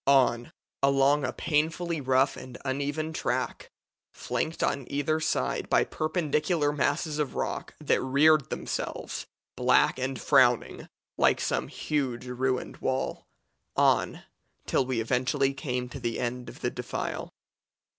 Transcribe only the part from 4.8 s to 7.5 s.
either side by perpendicular masses of